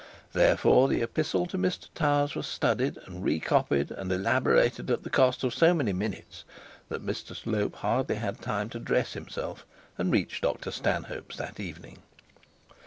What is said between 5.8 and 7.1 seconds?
minutes, that